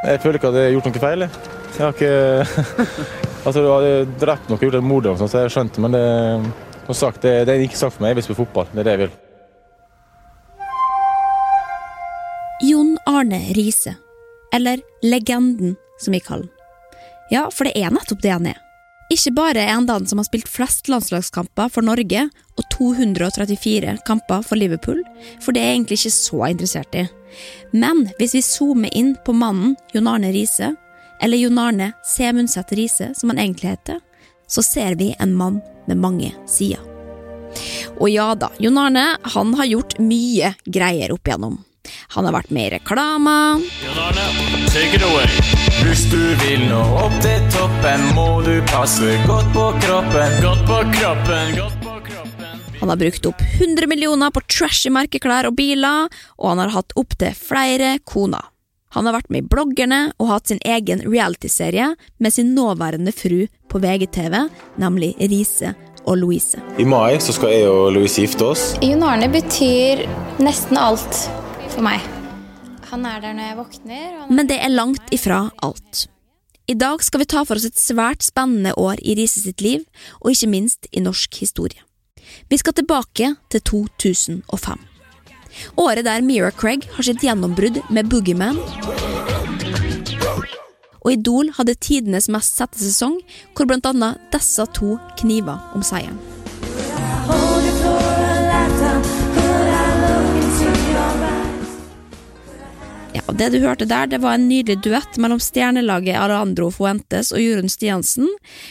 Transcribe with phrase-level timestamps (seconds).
[0.00, 1.24] Jeg føler ikke at jeg har gjort noe feil.
[1.26, 2.12] Jeg, har ikke
[3.46, 3.86] Altså, du har
[4.20, 6.04] drept noe, gjort et mord, og sånt, så jeg skjønte men det,
[6.86, 8.14] som sagt, det, det er ikke sagt for meg.
[8.14, 8.70] Jeg vil spille fotball.
[8.72, 9.18] Det er det jeg vil.
[12.70, 13.94] Jon Arne Riise.
[14.52, 16.56] Eller Legenden, som vi kaller han.
[17.30, 18.58] Ja, for det er nettopp det han er.
[19.10, 24.44] Ikke bare er han den som har spilt flest landslagskamper for Norge og 234 kamper
[24.46, 25.00] for Liverpool,
[25.42, 27.08] for det er jeg egentlig ikke så interessert i.
[27.74, 30.74] Men hvis vi zoomer inn på mannen Jon Arne Riise,
[31.20, 33.98] eller Jon Arne Semundset Riise, som han egentlig heter,
[34.50, 35.58] så ser vi en mann
[35.90, 36.86] med mange sider.
[37.98, 41.58] Og ja da, Jon Arne han har gjort mye greier opp igjennom.
[42.14, 43.36] Han har vært med i reklame.
[43.82, 44.30] Jon Arne,
[44.70, 45.69] take it away.
[45.80, 50.36] Hvis du vil nå opp til toppen, må du passe godt på kroppen.
[50.44, 52.60] Godt på kroppen, godt på kroppen.
[52.80, 56.92] Han har brukt opp 100 millioner på trashy merkeklær og biler, og han har hatt
[57.00, 58.50] opptil flere koner.
[58.92, 63.44] Han har vært med i Bloggerne og hatt sin egen realityserie med sin nåværende fru
[63.70, 64.36] på VGTV,
[64.82, 65.72] nemlig Riise
[66.04, 66.60] og Louise.
[66.76, 68.70] I mai så skal jeg og Louise gifte oss.
[68.84, 70.04] Jon Arne betyr
[70.44, 71.28] nesten alt
[71.70, 72.19] for meg.
[72.90, 74.16] Han er der når jeg våkner.
[74.34, 76.06] Men det er langt ifra alt.
[76.70, 79.84] I dag skal vi ta for oss et svært spennende år i Riise sitt liv,
[80.20, 81.82] og ikke minst i norsk historie.
[82.50, 84.86] Vi skal tilbake til 2005.
[85.82, 88.58] Året der Mira Craig har sitt gjennombrudd med Boogeyman.
[91.00, 93.18] Og Idol hadde tidenes mest sette sesong,
[93.54, 96.18] hvor annet disse to kniver om seieren.
[103.14, 107.32] Ja, og Det du hørte der, det var en nydelig duett mellom stjernelaget Alejandro Fuentes
[107.34, 108.28] og Jorunn Stiansen,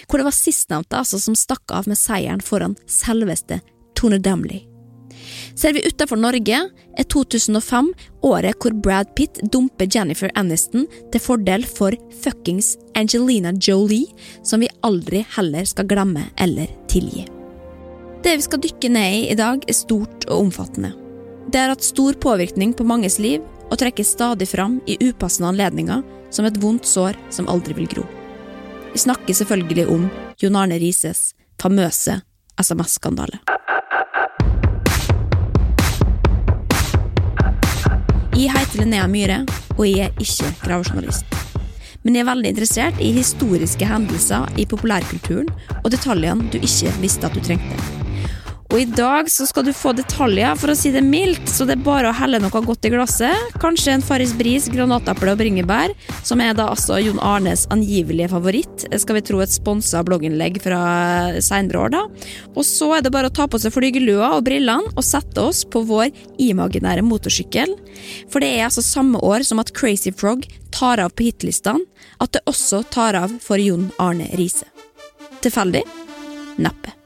[0.07, 3.59] hvor det var sistnevnte altså som stakk av med seieren foran selveste
[3.99, 4.63] Tone Damley.
[5.59, 6.59] Ser vi utenfor Norge,
[6.97, 7.89] er 2005
[8.23, 14.07] året hvor Brad Pitt dumper Jennifer Aniston til fordel for fuckings Angelina Jolie,
[14.43, 17.27] som vi aldri heller skal glemme eller tilgi.
[18.23, 20.93] Det vi skal dykke ned i i dag, er stort og omfattende.
[21.51, 26.01] Det har hatt stor påvirkning på manges liv og trekkes stadig fram i upassende anledninger
[26.33, 28.05] som et vondt sår som aldri vil gro.
[28.93, 30.09] Vi snakker selvfølgelig om
[30.41, 32.21] Jon Arne Rises famøse
[32.59, 33.41] SMS-skandale.
[38.39, 39.41] Jeg heter Linnea Myhre,
[39.75, 41.25] og jeg er ikke gravejournalist.
[42.03, 47.27] Men jeg er veldig interessert i historiske hendelser i populærkulturen og detaljene du ikke visste
[47.27, 47.98] at du trengte.
[48.69, 51.73] Og i dag så skal du få detaljer, for å si det mildt, så det
[51.79, 53.55] er bare å helle noe godt i glasset.
[53.57, 58.85] Kanskje en Farris Bris, granataple og bringebær, som er da altså Jon Arnes angivelige favoritt.
[59.01, 60.81] Skal vi tro et sponsa blogginnlegg fra
[61.41, 62.03] seinere år, da.
[62.53, 65.63] Og så er det bare å ta på seg flygelua og brillene og sette oss
[65.65, 67.73] på vår imaginære motorsykkel.
[68.29, 71.89] For det er altså samme år som at Crazy Frog tar av på hitlistene,
[72.21, 74.69] at det også tar av for Jon Arne Riise.
[75.41, 75.87] Tilfeldig?
[76.61, 76.98] Neppe.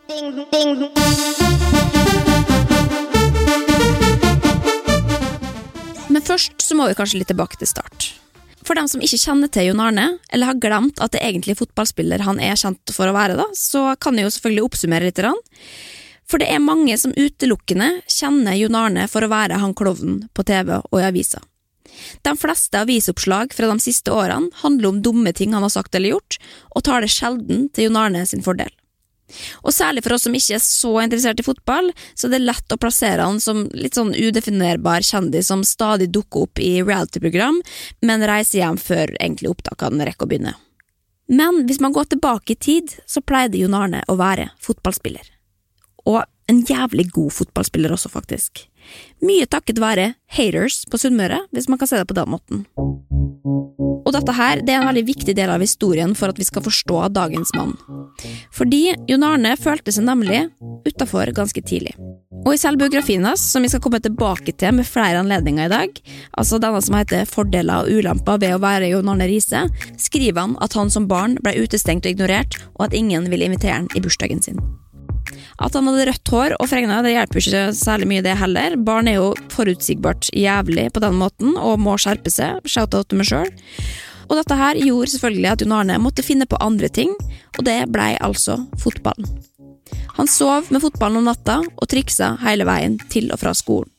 [6.14, 8.12] Men først så må vi kanskje litt tilbake til start.
[8.64, 11.58] For dem som ikke kjenner til Jon Arne, eller har glemt at det er egentlig
[11.60, 15.24] fotballspiller han er kjent for å være, da, så kan jeg jo selvfølgelig oppsummere litt.
[16.30, 20.46] For det er mange som utelukkende kjenner Jon Arne for å være han klovnen på
[20.48, 21.42] TV og i avisa.
[22.26, 26.16] De fleste avisoppslag fra de siste årene handler om dumme ting han har sagt eller
[26.16, 26.40] gjort,
[26.74, 28.72] og tar det sjelden til Jon Arne sin fordel.
[29.64, 32.76] Og særlig for oss som ikke er så interessert i fotball, så det er lett
[32.76, 37.62] å plassere han som litt sånn udefinerbar kjendis som stadig dukker opp i reality-program,
[38.06, 40.56] men reiser hjem før egentlig opptakene rekker å begynne.
[41.32, 45.32] Men hvis man går tilbake i tid, så pleide Jon Arne å være fotballspiller.
[46.04, 48.66] Og en jævlig god fotballspiller også, faktisk.
[49.24, 52.66] Mye takket være haters på Sunnmøre, hvis man kan se det på den måten.
[54.04, 56.66] Og dette her det er en veldig viktig del av historien for at vi skal
[56.66, 57.76] forstå dagens mann.
[58.54, 60.46] Fordi Jon Arne følte seg nemlig
[60.88, 61.96] utafor ganske tidlig.
[62.44, 66.00] Og i selvbiografien hans, som vi skal komme tilbake til med flere anledninger i dag,
[66.36, 69.66] altså denne som heter Fordeler og ulemper ved å være Jon Arne Riise,
[69.96, 73.80] skriver han at han som barn ble utestengt og ignorert, og at ingen ville invitere
[73.80, 74.60] han i bursdagen sin.
[75.62, 78.78] At han hadde rødt hår og fregna, det hjelper ikke særlig mye, det heller.
[78.88, 82.64] Barn er jo forutsigbart jævlig på den måten, og må skjerpe seg.
[82.66, 83.54] Shout-out til meg sjøl.
[84.30, 87.12] Og dette her gjorde selvfølgelig at Jon Arne måtte finne på andre ting,
[87.58, 89.28] og det blei altså fotballen.
[90.18, 93.90] Han sov med fotballen om natta og triksa hele veien til og fra skolen.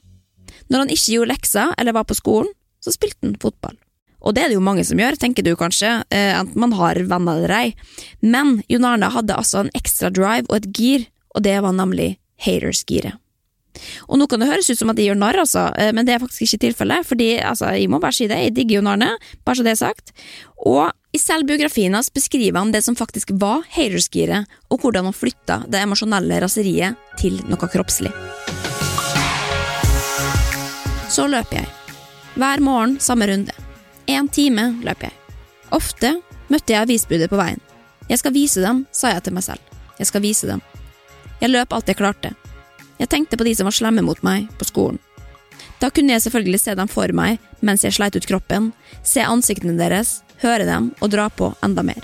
[0.70, 2.50] Når han ikke gjorde lekser eller var på skolen,
[2.82, 3.76] så spilte han fotball.
[4.24, 6.96] Og det er det jo mange som gjør, tenker du kanskje, eh, enten man har
[6.96, 7.74] venner eller ei.
[8.24, 11.04] Men Jon Arne hadde altså en ekstra drive og et gir,
[11.34, 12.14] og det var nemlig
[12.44, 13.18] haters-giret.
[14.06, 16.14] Og nå kan det høres ut som at jeg gjør narr, altså, eh, men det
[16.14, 17.06] er faktisk ikke tilfellet.
[17.08, 19.16] Fordi, altså, jeg må bare si det, jeg digger jo narrene,
[19.46, 20.14] bare så det er sagt.
[20.62, 25.62] Og i selvbiografien hans beskriver han det som faktisk var haterskiret, og hvordan han flytta
[25.70, 28.14] det emosjonelle raseriet til noe kroppslig.
[31.10, 31.68] Så løper jeg.
[32.34, 33.54] Hver morgen samme runde.
[34.10, 35.18] En time løper jeg.
[35.74, 36.16] Ofte
[36.50, 37.62] møtte jeg avisbudet på veien.
[38.10, 39.74] Jeg skal vise dem, sa jeg til meg selv.
[39.98, 40.60] Jeg skal vise dem.
[41.44, 42.30] Jeg løp alt jeg klarte.
[42.96, 44.96] Jeg tenkte på de som var slemme mot meg på skolen.
[45.76, 48.70] Da kunne jeg selvfølgelig se dem for meg mens jeg sleit ut kroppen,
[49.04, 52.00] se ansiktene deres, høre dem og dra på enda mer.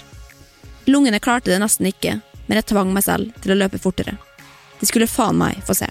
[0.93, 4.19] Lungene klarte det nesten ikke, men jeg tvang meg selv til å løpe fortere.
[4.77, 5.89] De skulle faen meg få se.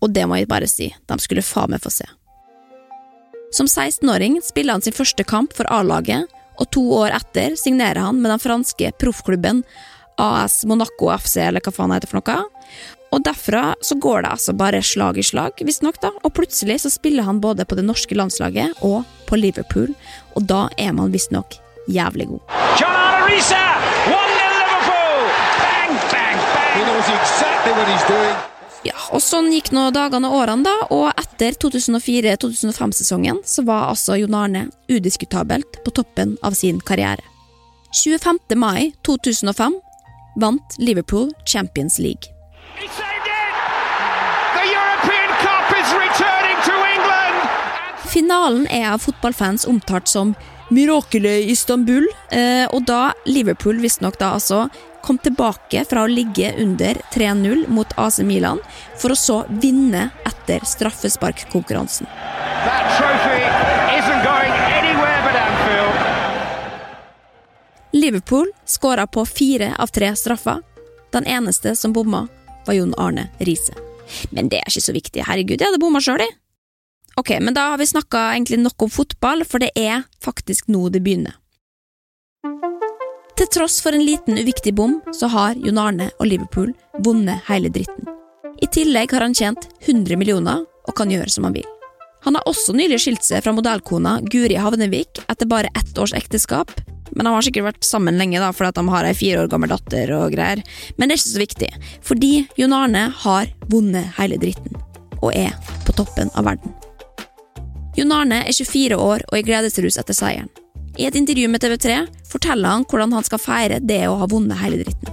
[0.00, 2.08] Og det må jeg bare si, de skulle faen meg få se.
[3.52, 6.24] Som 16-åring spiller han sin første kamp for A-laget,
[6.60, 9.62] og to år etter signerer han med den franske proffklubben
[10.20, 12.44] AS Monaco FC, eller hva faen det heter for noe.
[13.14, 16.90] Og derfra så går det altså bare slag i slag, visstnok, da, og plutselig så
[16.90, 19.94] spiller han både på det norske landslaget og på Liverpool,
[20.34, 21.58] og da er man visstnok
[21.90, 22.42] jævlig god.
[22.80, 23.60] John Riise!
[24.10, 25.22] 1-0 Liverpool!
[25.62, 26.74] Bang, bang, bang!
[26.78, 28.53] He knows exactly what he's doing.
[28.84, 34.18] Ja, og sånn gikk nå dagene og årene, da, og etter 2004-2005-sesongen så var altså
[34.20, 37.24] Jon Arne udiskutabelt på toppen av sin karriere.
[37.94, 38.58] 25.
[38.60, 39.78] mai 2005
[40.42, 42.28] vant Liverpool Champions League.
[48.12, 50.34] Finalen er av fotballfans omtalt som
[50.74, 54.66] mirakelet i Istanbul, eh, og da Liverpool visstnok da altså
[55.04, 58.60] kom tilbake fra å ligge under 3-0 mot AC Milan,
[58.96, 62.08] for å så vinne etter straffesparkkonkurransen.
[67.94, 70.62] Liverpool skåra på fire av tre straffer.
[71.12, 72.26] Den eneste som bomma,
[72.66, 73.76] var Jon Arne Riise.
[74.30, 76.34] Men det er ikke så viktig, herregud, jeg hadde bomma sjøl, jeg.
[77.20, 80.88] Ok, men da har vi snakka egentlig nok om fotball, for det er faktisk nå
[80.90, 81.38] det begynner.
[83.34, 86.70] Til tross for en liten uviktig bom, så har Jon Arne og Liverpool
[87.02, 88.06] vunnet hele dritten.
[88.62, 91.66] I tillegg har han tjent 100 millioner og kan gjøre som han vil.
[92.24, 96.70] Han har også nylig skilt seg fra modellkona Guri Havnevik etter bare ett års ekteskap,
[97.10, 99.74] men han har sikkert vært sammen lenge da, fordi de har ei fire år gammel
[99.74, 100.62] datter og greier.
[100.96, 101.70] Men det er ikke så viktig,
[102.06, 104.78] fordi Jon Arne har vunnet hele dritten,
[105.20, 105.52] og er
[105.84, 106.74] på toppen av verden.
[107.98, 110.50] Jon Arne er 24 år og i gledesrus etter seieren.
[110.98, 114.60] I et intervju med TV3 forteller han hvordan han skal feire det å ha vunnet
[114.62, 115.10] hele dritten.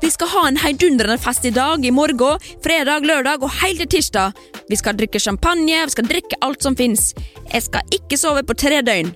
[0.00, 3.90] Vi skal ha en heidundrende fest i dag, i morgen, fredag, lørdag og helt til
[3.98, 4.38] tirsdag.
[4.70, 7.10] Vi skal drikke champagne, vi skal drikke alt som fins.
[7.52, 9.12] Jeg skal ikke sove på tre døgn.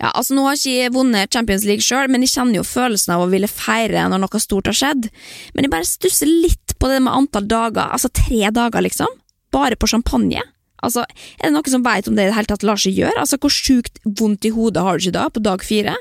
[0.00, 2.68] Ja, altså Nå har jeg ikke jeg vunnet Champions League sjøl, men jeg kjenner jo
[2.68, 5.08] følelsen av å ville feire når noe stort har skjedd.
[5.56, 7.88] Men jeg bare stusser litt på det med antall dager.
[7.88, 9.12] Altså tre dager, liksom?
[9.52, 10.44] Bare på champagne?
[10.82, 11.04] Altså,
[11.38, 13.18] Er det noen som veit om det i det hele tatt lar seg gjøre?
[13.20, 15.96] Altså, Hvor sjukt vondt i hodet har du ikke da, på dag fire?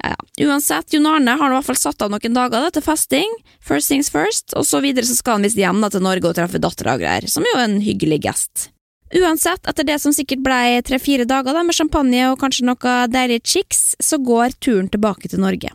[0.00, 0.16] Ja.
[0.40, 3.32] Uansett, Jon Arne har i hvert fall satt av noen dager da, til festing.
[3.60, 6.36] First things first, og så videre så skal han visst hjem da, til Norge og
[6.38, 8.70] treffe dattera og greier, som jo er en hyggelig gest.
[9.10, 13.42] Uansett, etter det som sikkert blei tre-fire dager da, med champagne og kanskje noe deilig
[13.44, 15.74] chicks, så går turen tilbake til Norge.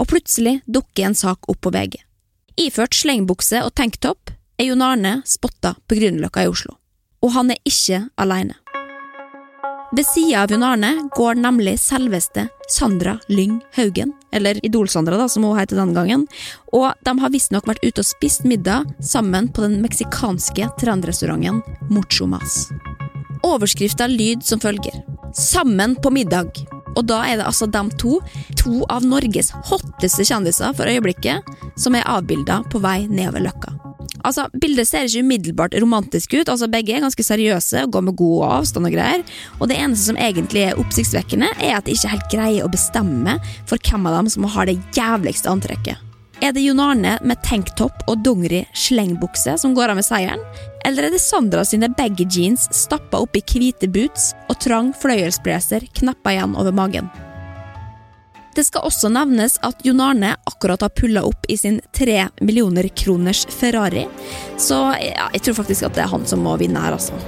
[0.00, 2.00] Og plutselig dukker en sak opp på VG.
[2.64, 6.78] Iført slengbukse og tanktopp er Jon Arne spotta på Grünerløkka i Oslo.
[7.24, 8.58] Og han er ikke alene.
[9.94, 15.44] Ved sida av Jon Arne går nemlig selveste Sandra Lyng Haugen, eller Idol-Sandra, da, som
[15.46, 16.24] hun heter den gangen,
[16.74, 21.62] og de har visstnok vært ute og spist middag sammen på den meksikanske trendrestauranten
[21.94, 22.64] Mucho Mas.
[23.46, 25.04] Overskrifta lyd som følger
[25.34, 26.58] Sammen på middag.
[26.94, 28.20] Og da er det altså dem to,
[28.58, 31.42] to av Norges hotteste kjendiser for øyeblikket,
[31.78, 33.73] som er avbilda på vei nedover Løkka.
[34.24, 38.16] Altså, Bildet ser ikke umiddelbart romantisk ut, altså begge er ganske seriøse og går med
[38.16, 39.24] god avstand og greier,
[39.58, 43.36] og det eneste som egentlig er oppsiktsvekkende, er at de ikke helt greier å bestemme
[43.68, 46.00] for hvem av dem som har det jævligste antrekket.
[46.42, 50.42] Er det Jon Arne med tanktopp og dongeri slengbukse som går av med seieren?
[50.84, 56.34] Eller er det Sandra sine baggy jeans stappa i hvite boots og trang fløyelsblazer knappa
[56.34, 57.08] igjen over magen?
[58.54, 62.86] Det skal også nevnes at Jon Arne akkurat har pulla opp i sin tre millioner
[62.94, 64.06] kroners Ferrari,
[64.56, 67.18] så ja, jeg tror faktisk at det er han som må vinne her, altså.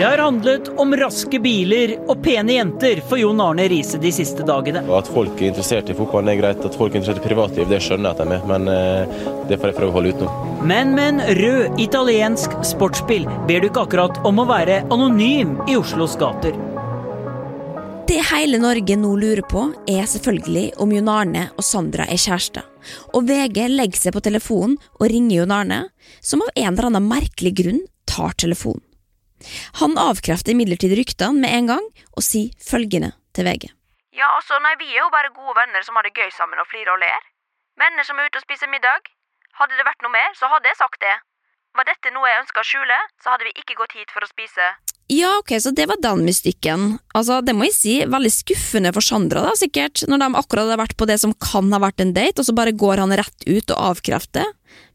[0.00, 4.46] Det har handlet om raske biler og pene jenter for Jon Arne Riise de siste
[4.48, 4.80] dagene.
[4.86, 7.66] Og At folk er interessert i fotballen er greit, at folk er interessert i privatliv,
[7.68, 10.48] det skjønner jeg at de er, men eh, det får jeg prøve å holde utenom.
[10.70, 15.76] Men med en rød italiensk sportsbil ber du ikke akkurat om å være anonym i
[15.76, 16.56] Oslos gater.
[18.10, 22.64] Det hele Norge nå lurer på, er selvfølgelig om Jon Arne og Sandra er kjærester.
[23.14, 25.78] Og VG legger seg på telefonen og ringer Jon Arne,
[26.18, 27.78] som av en eller annen merkelig grunn
[28.10, 28.82] tar telefonen.
[29.78, 31.86] Han avkrefter imidlertid ryktene med en gang,
[32.18, 33.70] og sier følgende til VG.
[34.18, 36.66] Ja, altså, nei, vi er jo bare gode venner som har det gøy sammen og
[36.66, 37.32] flirer og ler.
[37.78, 39.06] Venner som er ute og spiser middag.
[39.62, 41.14] Hadde det vært noe mer, så hadde jeg sagt det.
[41.78, 44.34] Var dette noe jeg ønska å skjule, så hadde vi ikke gått hit for å
[44.34, 44.72] spise.
[45.10, 46.98] Ja, ok, så det var den mystikken.
[47.18, 50.78] Altså, det må jeg si, veldig skuffende for Sandra, da, sikkert, når de akkurat har
[50.78, 53.46] vært på det som kan ha vært en date, og så bare går han rett
[53.48, 54.46] ut og avkrefter.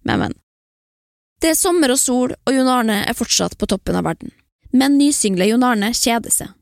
[0.08, 0.38] Men, men.
[1.44, 4.32] Det er sommer og sol, og Jon Arne er fortsatt på toppen av verden.
[4.72, 6.56] Men nysingle Jon Arne kjeder seg.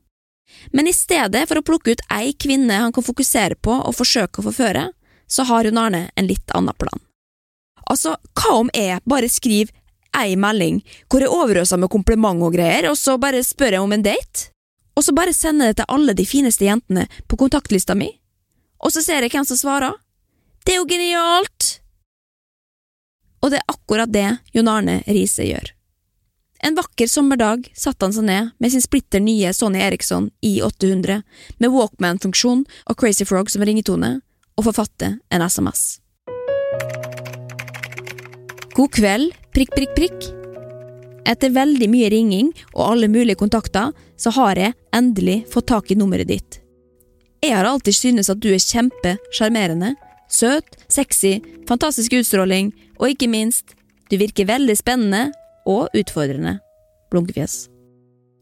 [0.73, 4.41] Men i stedet for å plukke ut ei kvinne han kan fokusere på og forsøke
[4.41, 4.87] å forføre,
[5.29, 7.05] så har Jon Arne en litt annen plan.
[7.85, 9.77] Altså, hva om jeg bare skriver
[10.17, 13.95] ei melding hvor jeg overøser med kompliment og greier, og så bare spør jeg om
[13.95, 14.49] en date?
[14.93, 18.11] Og så bare sender jeg det til alle de fineste jentene på kontaktlista mi?
[18.83, 19.95] Og så ser jeg hvem som svarer?
[20.65, 21.69] Det er jo genialt!
[23.43, 25.73] Og det er akkurat det Jon Arne Riise gjør.
[26.63, 31.19] En vakker sommerdag satte han seg ned med sin splitter nye Sony Eriksson I800
[31.59, 34.21] med Walkman-funksjon og Crazy Frog som ringetone,
[34.55, 35.97] og forfatte en SMS.
[38.77, 40.31] God kveld, prikk, prikk, prikk.
[41.29, 45.97] Etter veldig mye ringing og alle mulige kontakter, så har jeg endelig fått tak i
[45.99, 46.59] nummeret ditt.
[47.43, 49.93] Jeg har alltid syntes at du er kjempesjarmerende,
[50.31, 53.75] søt, sexy, fantastisk utstråling, og ikke minst,
[54.09, 55.29] du virker veldig spennende
[55.69, 56.57] og utfordrende.
[57.11, 57.67] Blunkefjes.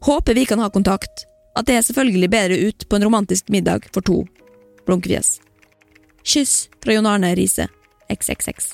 [0.05, 1.25] Håper vi kan ha kontakt.
[1.57, 4.21] At det er selvfølgelig bedre ut på en romantisk middag for to.
[4.87, 5.39] Blunkefjes.
[6.23, 7.67] Kyss fra Jon Arne Riise.
[8.07, 8.71] XXX.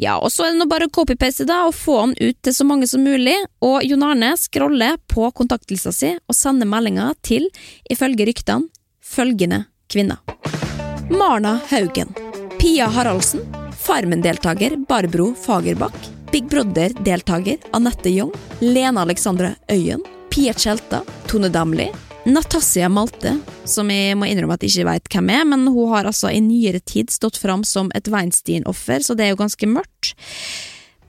[0.00, 2.54] Ja, og så er det nå bare å copy-paste da, og få han ut til
[2.54, 7.46] så mange som mulig, og Jon Arne scroller på kontaktlista si og sender meldinger til,
[7.90, 8.70] ifølge ryktene,
[9.04, 10.18] følgende kvinner.
[11.10, 12.14] Marna Haugen.
[12.58, 13.44] Pia Haraldsen.
[13.84, 15.96] Farmen-deltaker Barbro Fagerbakk.
[16.32, 18.32] Big Brother-deltaker Anette Young.
[18.60, 20.00] Lena Alexandra Øyen.
[20.30, 21.02] Pia Tjelta.
[21.28, 21.90] Tone Damli.
[22.24, 23.34] Natasja Malte,
[23.68, 26.40] som jeg må innrømme at jeg ikke vet hvem er, men hun har altså i
[26.40, 30.14] nyere tid stått fram som et Weinstein-offer, så det er jo ganske mørkt.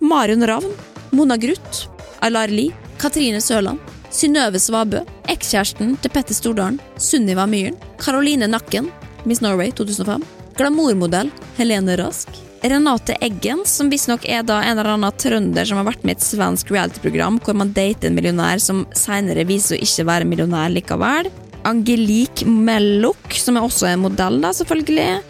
[0.04, 0.74] Marion Ravn,
[1.16, 1.88] Mona Gruth,
[2.20, 3.80] Aylar Lie, Katrine Sørland,
[4.12, 8.92] Synnøve Svabø, ekskjæresten til Petter Stordalen, Sunniva Myhren, Caroline Nakken,
[9.24, 10.20] Miss Norway 2005,
[10.60, 15.88] glamourmodell Helene Rask, Renate Eggen, som visstnok er da en eller annen trønder som har
[15.90, 19.84] vært med i et svensk reality-program hvor man dater en millionær som senere viser å
[19.86, 21.30] ikke være millionær likevel.
[21.66, 25.22] Angelique Melluk, som er også en modell, da, selvfølgelig.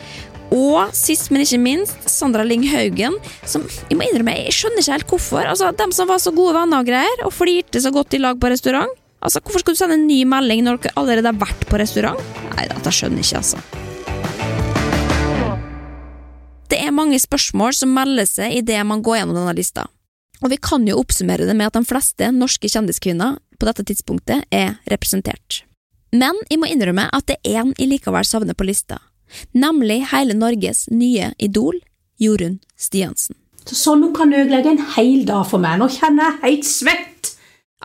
[0.56, 3.16] Og sist, men ikke minst, Sandra Lyng Haugen,
[3.48, 5.48] som jeg må innrømme, jeg skjønner ikke helt hvorfor.
[5.50, 8.40] Altså, Dem som var så gode venner og greier, og flirte så godt i lag
[8.40, 8.92] på restaurant.
[9.26, 12.22] Altså, Hvorfor skal du sende en ny melding når dere allerede har vært på restaurant?
[12.54, 13.95] Nei, dette skjønner jeg ikke, altså.
[16.76, 19.86] Det er mange spørsmål som melder seg idet man går gjennom denne lista.
[20.44, 24.44] Og vi kan jo oppsummere det med at de fleste norske kjendiskvinner på dette tidspunktet
[24.52, 25.62] er representert.
[26.12, 29.00] Men jeg må innrømme at det er én jeg likevel savner på lista,
[29.56, 31.80] nemlig hele Norges nye idol,
[32.20, 33.40] Jorunn Stiansen.
[33.64, 36.68] Så sånn nå kan du ødelegge en hel dag for meg, nå kjenner jeg helt
[36.68, 37.32] svett!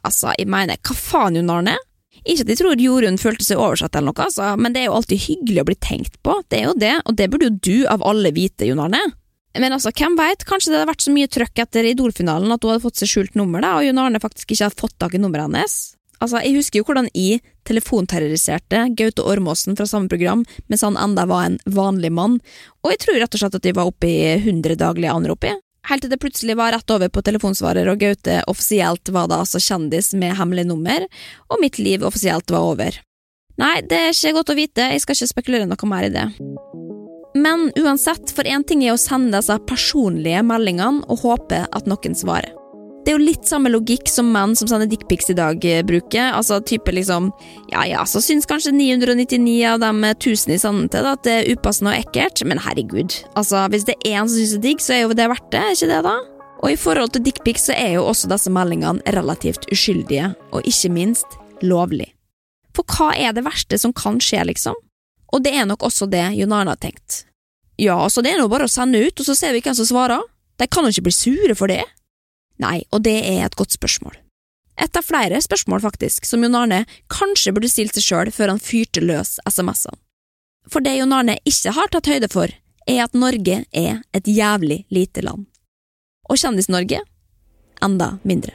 [0.03, 1.79] Altså, jeg mener, hva faen, Jon Arne?
[2.25, 4.99] Ikke at jeg tror Jorunn følte seg oversatt eller noe, altså, men det er jo
[4.99, 7.89] alltid hyggelig å bli tenkt på, det er jo det, og det burde jo du
[7.91, 9.01] av alle vite, Jon Arne.
[9.59, 12.75] Men altså, hvem veit, kanskje det hadde vært så mye trøkk etter Idol-finalen at hun
[12.75, 15.23] hadde fått seg skjult nummer, da, og Jon Arne faktisk ikke hadde fått tak i
[15.23, 15.79] nummeret hennes.
[16.21, 21.25] Altså, jeg husker jo hvordan jeg telefonterroriserte Gaute Ormåsen fra samme program mens han enda
[21.29, 22.37] var en vanlig mann,
[22.85, 25.49] og jeg tror rett og slett at de var oppe i 100 daglige anrop.
[25.89, 29.63] Helt til det plutselig var rett over på telefonsvarer, og Gaute offisielt var da altså
[29.63, 31.07] kjendis med hemmelig nummer,
[31.49, 33.01] og mitt liv offisielt var over.
[33.61, 36.29] Nei, det er ikke godt å vite, jeg skal ikke spekulere noe mer i det.
[37.41, 42.17] Men uansett, for én ting er å sende disse personlige meldingene og håpe at noen
[42.19, 42.60] svarer.
[43.01, 46.35] Det er jo litt samme logikk som menn som sender dickpics i dag eh, bruker.
[46.37, 47.31] Altså type liksom
[47.73, 51.95] Ja ja, så syns kanskje 999 av de 1000 i sannhet at det er upassende
[51.95, 53.17] og ekkelt, men herregud.
[53.41, 55.49] Altså, hvis det er én som syns det er digg, så er jo det verdt
[55.55, 56.15] det, er ikke det da?
[56.61, 60.93] Og i forhold til dickpics så er jo også disse meldingene relativt uskyldige, og ikke
[60.93, 62.11] minst lovlig.
[62.77, 64.77] For hva er det verste som kan skje, liksom?
[65.33, 67.25] Og det er nok også det Jon Arne har tenkt.
[67.81, 69.89] Ja, altså det er nå bare å sende ut, og så ser vi hvem som
[69.89, 70.21] svarer.
[70.61, 71.81] De kan jo ikke bli sure for det.
[72.61, 74.17] Nei, og det er et godt spørsmål.
[74.81, 78.63] Et av flere spørsmål, faktisk, som Jon Arne kanskje burde stilt seg sjøl før han
[78.63, 79.99] fyrte løs SMS-ene.
[80.71, 82.53] For det Jon Arne ikke har tatt høyde for,
[82.89, 85.47] er at Norge er et jævlig lite land.
[86.31, 87.03] Og Kjendis-Norge
[87.85, 88.55] enda mindre.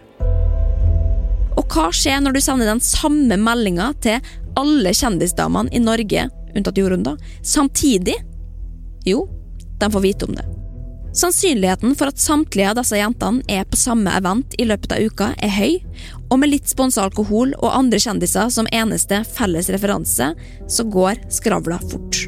[1.55, 6.79] Og hva skjer når du sender den samme meldinga til alle kjendisdamene i Norge, unntatt
[6.79, 8.17] Jorunn, da, samtidig?
[9.05, 9.25] Jo,
[9.79, 10.45] de får vite om det.
[11.15, 15.29] Sannsynligheten for at samtlige av disse jentene er på samme event i løpet av uka,
[15.39, 15.77] er høy,
[16.27, 20.33] og med litt sponsa alkohol og andre kjendiser som eneste felles referanse,
[20.67, 22.25] så går skravla fort.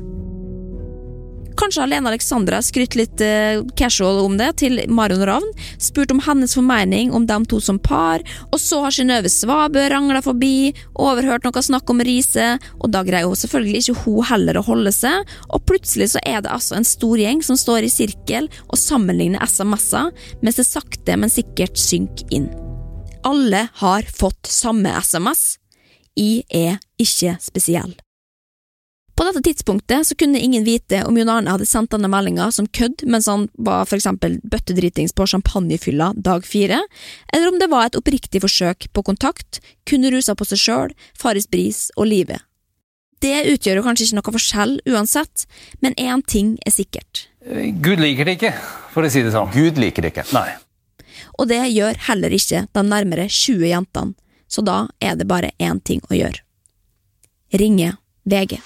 [1.58, 5.48] Kanskje har Lene Alexandra skrytt litt eh, casual om det til Marion Ravn,
[5.82, 8.22] spurt om hennes formening om dem to som par,
[8.52, 10.70] og så har Synnøve Svabø rangla forbi,
[11.02, 14.94] overhørt noe snakk om Riise, og da greier hun selvfølgelig ikke hun heller å holde
[14.94, 18.78] seg, og plutselig så er det altså en stor gjeng som står i sirkel og
[18.78, 20.14] sammenligner SMS-er,
[20.46, 22.52] mens det sakte, men sikkert synker inn.
[23.26, 25.58] Alle har fått samme SMS.
[26.18, 27.98] Jeg er ikke spesiell.
[29.18, 32.68] På dette tidspunktet så kunne ingen vite om Jon Arne hadde sendt denne meldinga som
[32.70, 36.84] kødd mens han var for eksempel bøttedritings på champagnefylla dag fire,
[37.34, 39.58] eller om det var et oppriktig forsøk på kontakt,
[39.90, 42.46] kunne rusa på seg sjøl, Faris Bris og livet.
[43.18, 45.50] Det utgjør jo kanskje ikke noe forskjell uansett,
[45.82, 47.26] men én ting er sikkert.
[47.82, 48.54] Gud liker det ikke,
[48.94, 49.50] for å si det sånn.
[49.50, 50.30] Gud liker det ikke.
[50.38, 50.52] Nei.
[51.42, 54.14] Og det gjør heller ikke de nærmere 20 jentene,
[54.46, 56.44] så da er det bare én ting å gjøre.
[57.58, 57.96] Ringe
[58.28, 58.60] VG.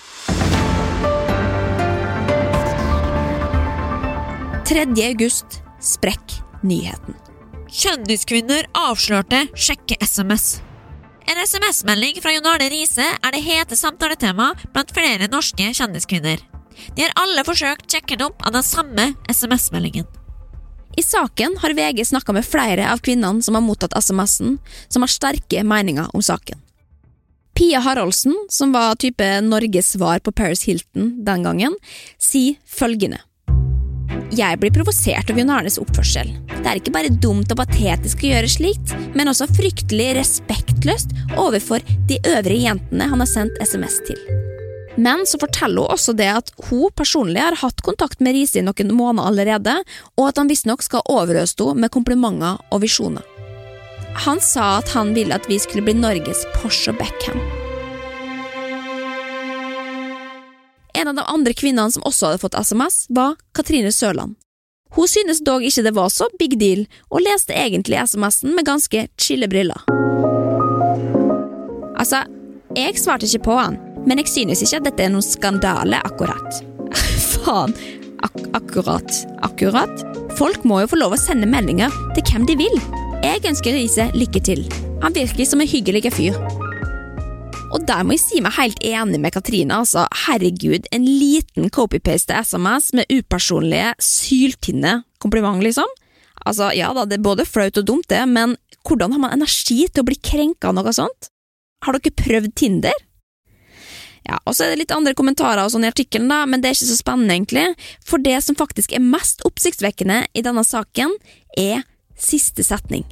[4.65, 4.85] 3.
[5.05, 6.33] august sprekk
[6.65, 7.13] nyheten.
[7.69, 10.61] Kjendis-kvinner avslørte sjekke-SMS.
[11.29, 16.41] En SMS-melding fra John Arne Riise er det hete samtaletema blant flere norske kjendiskvinner.
[16.97, 20.09] De har alle forsøkt sjekket opp av den samme SMS-meldingen.
[20.97, 24.57] I saken har VG snakka med flere av kvinnene som har mottatt SMS-en,
[24.89, 26.57] som har sterke meninger om saken.
[27.61, 31.75] Pia Haraldsen, som var type Norges svar på Paris Hilton den gangen,
[32.17, 33.19] sier følgende.
[34.33, 36.31] Jeg blir provosert over Jon Arnes oppførsel.
[36.49, 41.85] Det er ikke bare dumt og patetisk å gjøre slikt, men også fryktelig respektløst overfor
[42.09, 44.17] de øvrige jentene han har sendt SMS til.
[44.97, 48.65] Men så forteller hun også det at hun personlig har hatt kontakt med Riise i
[48.65, 49.77] noen måneder allerede,
[50.17, 53.21] og at han visstnok skal overøse henne med komplimenter og visjoner.
[54.13, 57.60] Han sa at han ville at vi skulle bli Norges Porsche og Beckham.
[60.93, 64.35] En av de andre kvinnene som også hadde fått SMS, var Katrine Sørland.
[64.91, 69.05] Hun synes dog ikke det var så big deal, og leste egentlig SMS-en med ganske
[69.15, 69.85] chille briller.
[71.95, 72.25] Altså,
[72.75, 76.61] jeg svarte ikke på han, men jeg synes ikke at dette er noen skandale, akkurat.
[77.31, 77.75] Faen.
[78.21, 79.15] Ak akkurat.
[79.41, 80.03] Akkurat?
[80.37, 82.75] Folk må jo få lov å sende meldinger til hvem de vil.
[83.23, 84.67] Jeg ønsker Riise lykke til.
[85.01, 86.37] Han virker som en hyggelig fyr.
[87.71, 90.03] Og der må jeg si meg helt enig med Katrine, altså.
[90.25, 95.87] Herregud, en liten copy-paste SMS med upersonlige, syltynne kompliment, liksom.
[96.43, 98.57] Altså, ja da, det er både flaut og dumt, det, men
[98.87, 101.31] hvordan har man energi til å bli krenka av noe sånt?
[101.85, 102.97] Har dere prøvd Tinder?
[104.27, 106.69] Ja, og så er det litt andre kommentarer og sånn i artikkelen, da, men det
[106.69, 107.65] er ikke så spennende, egentlig,
[108.05, 111.15] for det som faktisk er mest oppsiktsvekkende i denne saken,
[111.57, 111.85] er
[112.19, 113.07] siste setning.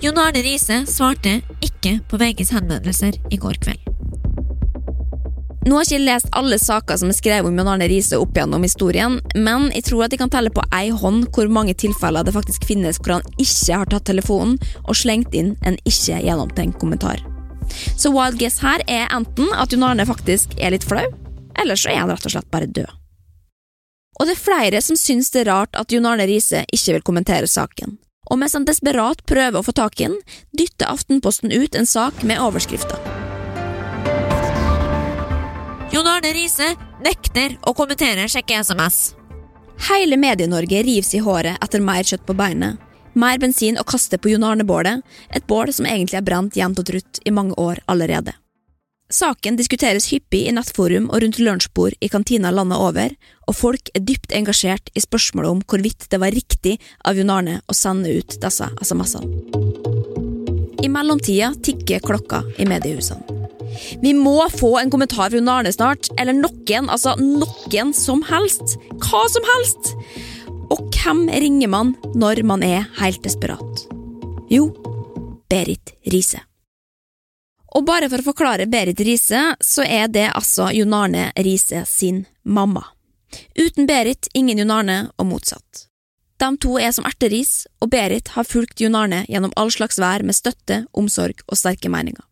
[0.00, 3.80] Jon Arne Riise svarte ikke på VGs henvendelser i går kveld.
[5.66, 8.38] Nå har ikke jeg lest alle saker som er skrevet om Jon Arne Riise opp
[8.38, 12.22] gjennom historien, men jeg tror at jeg kan telle på ei hånd hvor mange tilfeller
[12.22, 16.78] det faktisk finnes hvor han ikke har tatt telefonen og slengt inn en ikke gjennomtenkt
[16.78, 17.18] kommentar.
[17.98, 21.08] Så wild guess her er enten at Jon Arne faktisk er litt flau,
[21.58, 22.94] eller så er han rett og slett bare død.
[24.22, 27.10] Og det er flere som syns det er rart at Jon Arne Riise ikke vil
[27.10, 27.98] kommentere saken.
[28.28, 30.18] Og mens han desperat prøver å få tak i den,
[30.52, 33.00] dytter Aftenposten ut en sak med overskrifta.
[35.92, 38.98] Jon Arne Riise nekter å kommentere sjekke-SMS.
[39.88, 42.76] Hele Medie-Norge rives i håret etter mer kjøtt på beinet,
[43.18, 45.00] mer bensin å kaste på Jon Arne-bålet,
[45.32, 48.34] et bål som egentlig er brent jevnt og trutt i mange år allerede.
[49.08, 53.12] Saken diskuteres hyppig i nettforum og rundt lunsjbord i kantina landet over,
[53.48, 56.74] og folk er dypt engasjert i spørsmålet om hvorvidt det var riktig
[57.08, 59.24] av Jon Arne å sende ut disse SMS-ene.
[60.84, 63.24] I mellomtida tikker klokka i mediehusene.
[64.02, 68.76] Vi må få en kommentar fra Jon Arne snart, eller noen, altså noen som helst.
[69.06, 69.94] Hva som helst!
[70.68, 73.88] Og hvem ringer man når man er helt desperat?
[74.52, 74.68] Jo,
[75.48, 76.44] Berit Riise.
[77.76, 82.24] Og bare for å forklare Berit Riise, så er det altså Jon Arne Riise sin
[82.44, 82.86] mamma.
[83.58, 85.84] Uten Berit ingen Jon Arne, og motsatt.
[86.38, 90.22] De to er som erteris, og Berit har fulgt Jon Arne gjennom all slags vær
[90.24, 92.24] med støtte, omsorg og sterke meninger.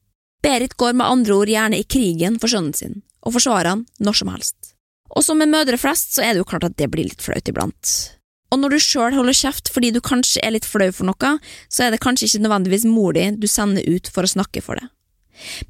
[0.43, 4.21] Berit går med andre ord gjerne i krigen for sønnen sin, og forsvarer han når
[4.21, 4.75] som helst.
[5.17, 7.49] Og som med mødre flest, så er det jo klart at det blir litt flaut
[7.51, 7.95] iblant.
[8.55, 11.33] Og når du sjøl holder kjeft fordi du kanskje er litt flau for noe,
[11.69, 14.79] så er det kanskje ikke nødvendigvis mor di du sender ut for å snakke for
[14.79, 14.87] det.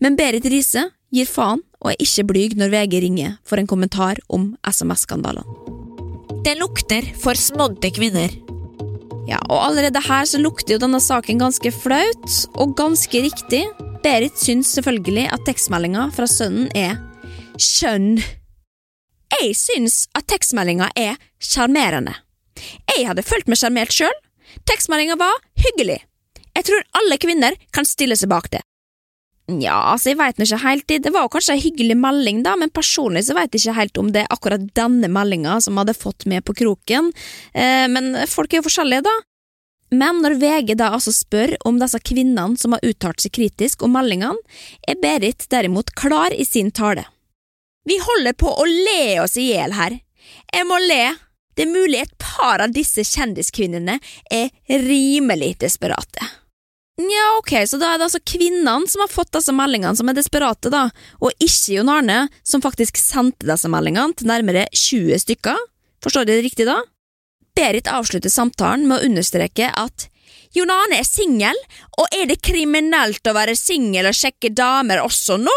[0.02, 4.20] Men Berit Riise gir faen og er ikke blyg når VG ringer for en kommentar
[4.32, 5.46] om SMS-skandalene.
[6.46, 8.30] Det lukter for smådde kvinner.
[9.26, 13.64] Ja, og allerede her så lukter jo denne saken ganske flaut, og ganske riktig.
[14.04, 16.94] Berit syns selvfølgelig at tekstmeldinga fra sønnen er
[17.58, 18.20] skjønn.
[19.34, 22.14] Jeg syns at tekstmeldinga er sjarmerende.
[22.94, 24.14] Jeg hadde følt meg sjarmert sjøl.
[24.70, 25.98] Tekstmeldinga var hyggelig.
[26.56, 28.62] Jeg tror alle kvinner kan stille seg bak det.
[29.46, 30.92] Nja, altså, jeg veit ikke helt.
[31.04, 34.08] Det var kanskje ei hyggelig melding, da, men personlig så veit jeg ikke helt om
[34.14, 37.12] det er akkurat denne meldinga som hadde fått med på kroken.
[37.54, 39.14] Eh, men folk er jo forskjellige, da.
[39.94, 43.94] Men når VG da altså spør om disse kvinnene som har uttalt seg kritisk om
[43.94, 47.06] meldingene, er Berit derimot klar i sin tale.
[47.86, 50.00] Vi holder på å le oss i hjel her.
[50.50, 51.14] Jeg må le.
[51.54, 54.50] Det er mulig et par av disse kjendiskvinnene er
[54.82, 56.26] rimelig desperate.
[56.96, 60.16] Nja, ok, så da er det altså kvinnene som har fått disse meldingene som er
[60.16, 60.86] desperate, da,
[61.20, 65.60] og ikke Jon Arne, som faktisk sendte disse meldingene til nærmere 20 stykker.
[66.04, 66.78] Forstår dere det riktig da?
[67.56, 70.08] Berit avslutter samtalen med å understreke at
[70.56, 71.60] Jon Arne er singel,
[72.00, 75.56] og er det kriminelt å være singel og sjekke damer også nå?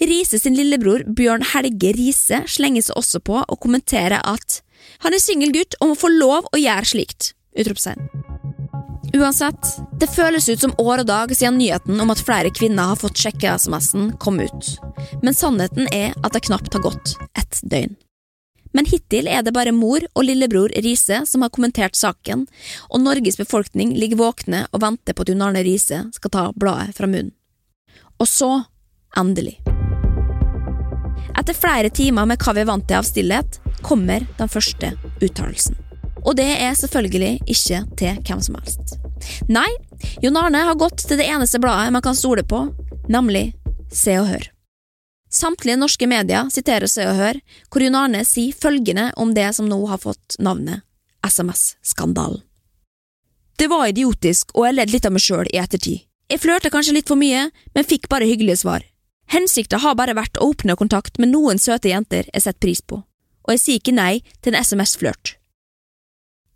[0.00, 4.62] Riise sin lillebror Bjørn Helge Riise slenger seg også på og kommenterer at
[5.04, 7.34] han er singel gutt og må få lov å gjøre slikt!
[7.60, 8.08] Utropstegn.
[9.14, 12.98] Uansett, det føles ut som år og dag siden nyheten om at flere kvinner har
[13.00, 14.68] fått sjekke SMS-en kom ut,
[15.24, 17.96] men sannheten er at det knapt har gått ett døgn.
[18.70, 22.46] Men hittil er det bare mor og lillebror Riise som har kommentert saken,
[22.86, 26.94] og Norges befolkning ligger våkne og venter på at Jon Arne Riise skal ta bladet
[26.94, 27.34] fra munnen.
[28.22, 28.52] Og så,
[29.18, 29.58] endelig.
[31.34, 35.89] Etter flere timer med hva vi er vant til av stillhet, kommer den første uttalelsen.
[36.24, 38.96] Og det er selvfølgelig ikke til hvem som helst.
[39.48, 39.68] Nei,
[40.24, 42.66] Jon Arne har gått til det eneste bladet man kan stole på,
[43.08, 43.50] nemlig
[43.92, 44.50] Se og Hør.
[45.30, 49.68] Samtlige norske medier siterer Se og Hør, hvor Jon Arne sier følgende om det som
[49.70, 50.82] nå har fått navnet
[51.26, 52.42] SMS-skandalen.
[53.60, 56.06] Det var idiotisk, og jeg ledde litt av meg sjøl i ettertid.
[56.30, 58.86] Jeg flørte kanskje litt for mye, men fikk bare hyggelige svar.
[59.30, 63.02] Hensikta har bare vært å oppnå kontakt med noen søte jenter jeg setter pris på,
[63.02, 65.39] og jeg sier ikke nei til en SMS-flørt.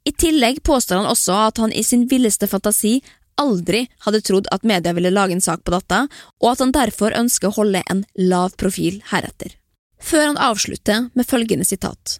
[0.05, 2.99] I tillegg påstår han også at han i sin villeste fantasi
[3.41, 6.05] aldri hadde trodd at media ville lage en sak på dette,
[6.43, 9.57] og at han derfor ønsker å holde en lav profil heretter.
[9.99, 12.19] Før han avslutter med følgende sitat.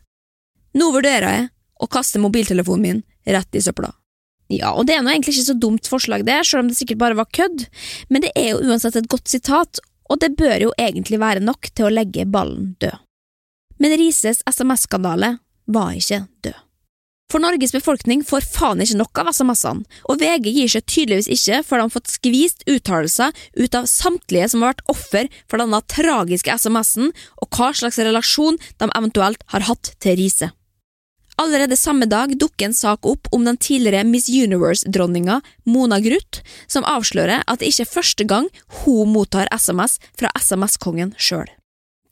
[0.75, 3.05] Nå vurderer jeg å kaste mobiltelefonen min
[3.37, 3.93] rett i søpla.
[4.53, 7.01] Ja, og det er nå egentlig ikke så dumt forslag, det, selv om det sikkert
[7.01, 7.67] bare var kødd,
[8.13, 11.71] men det er jo uansett et godt sitat, og det bør jo egentlig være nok
[11.73, 13.01] til å legge ballen død.
[13.81, 16.64] Men Rises SMS-skandale var ikke død.
[17.35, 21.57] For Norges befolkning får faen ikke nok av SMS-ene, og VG gir seg tydeligvis ikke
[21.67, 25.81] før de har fått skvist uttalelser ut av samtlige som har vært offer for denne
[25.91, 27.09] tragiske SMS-en,
[27.43, 30.53] og hva slags relasjon de eventuelt har hatt til Riise.
[31.43, 36.87] Allerede samme dag dukker en sak opp om den tidligere Miss Universe-dronninga Mona Gruth, som
[36.87, 38.47] avslører at det ikke er første gang
[38.85, 41.51] hun mottar SMS fra SMS-kongen sjøl.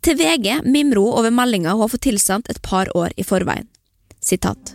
[0.02, 3.70] Til VG mimrer hun over meldinga hun har fått tilsendt et par år i forveien.
[4.18, 4.74] Sitat.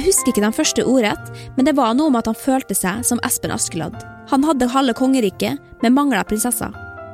[0.00, 1.26] Jeg husker ikke den første ordrett,
[1.58, 3.98] men det var noe om at han følte seg som Espen Askeladd.
[4.30, 6.70] Han hadde halve kongeriket, men mangla prinsessa.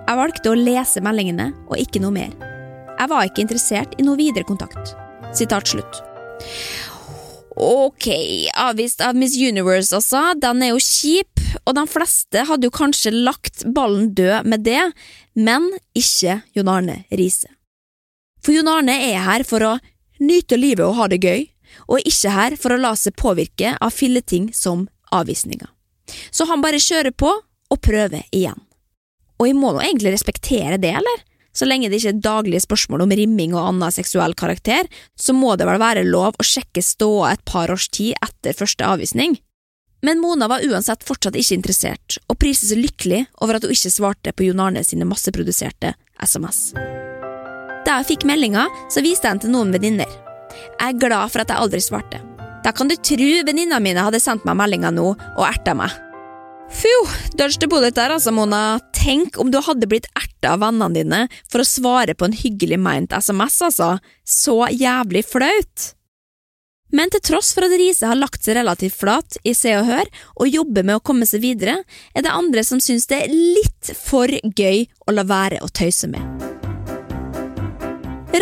[0.07, 2.37] Jeg valgte å lese meldingene, og ikke noe mer.
[2.93, 4.93] Jeg var ikke interessert i noe videre kontakt.
[5.35, 5.99] Sitat slutt.
[7.59, 8.07] Ok,
[8.55, 10.23] avvist av Miss Universe, altså.
[10.39, 14.93] Den er jo kjip, og de fleste hadde jo kanskje lagt ballen død med det,
[15.35, 17.51] men ikke Jon Arne Riise.
[18.47, 19.75] For Jon Arne er her for å
[20.23, 21.49] nyte livet og ha det gøy,
[21.87, 25.69] og er ikke her for å la seg påvirke av filleting som avvisninger.
[26.31, 28.59] Så han bare kjører på og prøver igjen.
[29.37, 31.25] Og jeg må nå egentlig respektere det, eller?
[31.57, 35.55] Så lenge det ikke er daglige spørsmål om rimming og annen seksuell karakter, så må
[35.57, 39.39] det vel være lov å sjekke ståa et par års tid etter første avvisning.
[40.05, 43.95] Men Mona var uansett fortsatt ikke interessert, og priser seg lykkelig over at hun ikke
[43.95, 46.77] svarte på Jon Arne sine masseproduserte SMS.
[47.87, 50.26] Da jeg fikk meldinga, så viste jeg den til noen venninner.
[50.57, 52.23] Jeg er glad for at jeg aldri svarte.
[52.65, 55.93] Da kan du tru venninna mine hadde sendt meg meldinga nå og erta meg.
[56.67, 57.03] Fjo,
[57.39, 58.81] dodge the bullet der altså, Mona.
[58.97, 62.81] Tenk om du hadde blitt erta av vennene dine for å svare på en hyggelig
[62.83, 63.93] meint SMS, altså.
[64.27, 65.93] Så jævlig flaut.
[66.95, 70.11] Men til tross for at Riise har lagt seg relativt flat i Se og Hør
[70.37, 71.81] og jobber med å komme seg videre,
[72.15, 76.11] er det andre som syns det er litt for gøy å la være å tøyse
[76.11, 76.56] med.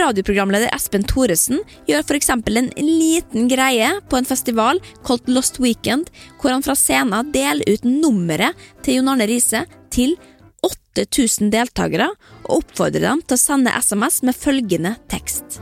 [0.00, 2.30] Radioprogramleder Espen Thoresen gjør f.eks.
[2.35, 7.87] en liten greie på en festival kalt Lost Weekend, hvor han fra scenen deler ut
[7.88, 10.16] nummeret til Jon Arne Riise til
[10.64, 12.11] 8000 deltakere
[12.44, 15.59] og oppfordrer dem til å sende SMS med følgende tekst.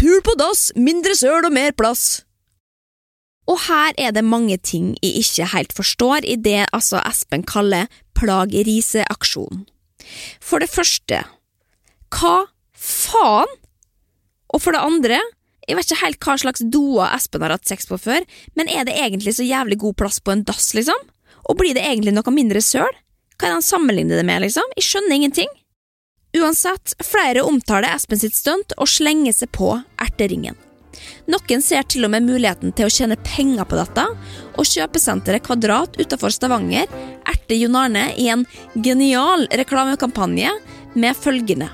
[0.00, 2.22] Pul på dass, mindre søl og mer plass!
[3.50, 7.90] Og her er det mange ting jeg ikke helt forstår i det altså Espen kaller
[8.14, 9.64] Plag Riise-aksjonen.
[10.40, 11.24] For det første,
[12.14, 12.36] hva
[12.80, 13.50] faen?
[14.50, 15.20] Og for det andre,
[15.68, 18.24] jeg vet ikke helt hva slags doer Espen har hatt sex på før,
[18.58, 20.98] men er det egentlig så jævlig god plass på en dass, liksom?
[21.46, 22.90] Og blir det egentlig noe mindre søl?
[23.36, 24.66] Hva er det han sammenligner det med, liksom?
[24.76, 25.52] Jeg skjønner ingenting.
[26.36, 30.58] Uansett, flere omtaler Espen sitt stunt og slenger seg på erteringen.
[31.30, 34.04] Noen ser til og med muligheten til å tjene penger på dette,
[34.58, 36.90] og kjøpesenteret Kvadrat utenfor Stavanger
[37.30, 40.52] erter Jon Arne i en genial reklamekampanje
[40.98, 41.70] med følgende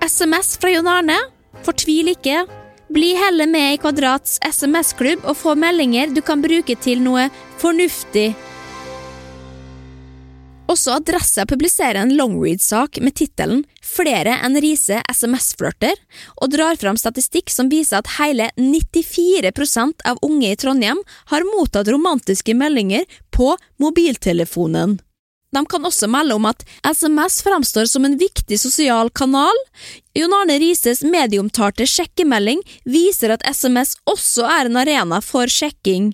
[0.00, 1.16] SMS fra Jon Arne,
[1.66, 2.46] fortvil ikke,
[2.88, 7.26] bli heller med i Kvadrats SMS-klubb og få meldinger du kan bruke til noe
[7.60, 8.30] fornuftig.
[10.70, 15.96] Også Adressa publiserer en longread-sak med tittelen Flere enn Riise SMS-flørter,
[16.38, 21.02] og drar fram statistikk som viser at hele 94% av unge i Trondheim
[21.34, 25.00] har mottatt romantiske meldinger på mobiltelefonen.
[25.50, 29.56] De kan også melde om at SMS framstår som en viktig sosial kanal.
[30.14, 36.12] Jon Arne Rises medieomtalte sjekkemelding viser at SMS også er en arena for sjekking.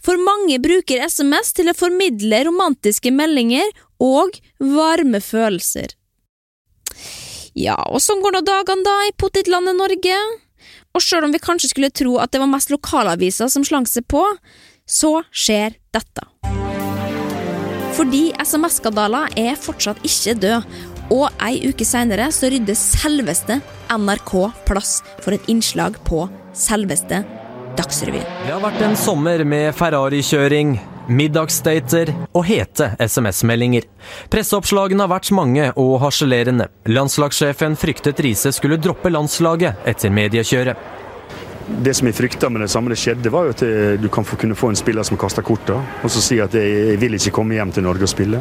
[0.00, 3.68] For mange bruker SMS til å formidle romantiske meldinger
[4.00, 5.92] og varme følelser.
[7.58, 10.16] Ja, og sånn går nå dagene da i potetlandet Norge.
[10.96, 14.08] Og sjøl om vi kanskje skulle tro at det var mest lokalaviser som slang seg
[14.08, 14.24] på,
[14.88, 16.24] så skjer dette.
[17.98, 20.66] Fordi SMS-skandaler er fortsatt ikke død,
[21.10, 23.56] og ei uke seinere så rydder selveste
[23.90, 24.32] NRK
[24.68, 27.24] plass for et innslag på selveste
[27.78, 28.22] Dagsrevyen.
[28.44, 30.76] Det har vært en sommer med Ferrari-kjøring,
[31.08, 33.86] middagsdater og hete SMS-meldinger.
[34.30, 36.68] Presseoppslagene har vært mange og harselerende.
[36.90, 40.97] Landslagssjefen fryktet Riise skulle droppe landslaget etter mediekjøret.
[41.68, 43.62] Det som jeg frykta med det samme det skjedde, var jo at
[44.00, 46.94] du kan få, kunne få en spiller som kaster korta, og så si at jeg,
[46.94, 48.40] jeg vil ikke komme hjem til Norge og spille.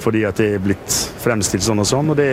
[0.00, 2.28] Fordi at det er blitt fremstilt sånn og sånn, og det,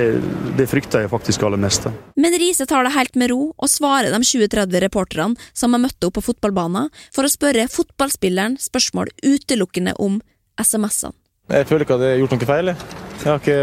[0.55, 1.91] det frykter jeg faktisk aller meste.
[2.15, 6.07] Men Riise tar det helt med ro og svarer de 20-30 reporterne som har møtt
[6.07, 10.21] opp på fotballbanen, for å spørre fotballspilleren spørsmål utelukkende om
[10.61, 11.15] SMS-ene.
[11.47, 12.69] Jeg føler ikke at jeg har gjort noe feil.
[12.73, 12.87] Jeg,
[13.23, 13.59] jeg har ikke